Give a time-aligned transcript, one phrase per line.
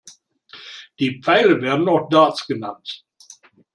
[0.97, 3.05] Die Pfeile werden auch Darts genannt.